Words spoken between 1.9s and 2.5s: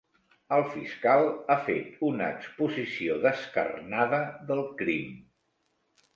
una